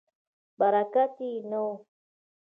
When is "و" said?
1.65-1.67